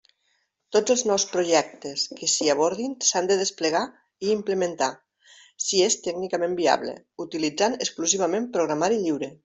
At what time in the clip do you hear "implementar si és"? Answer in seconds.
4.39-5.99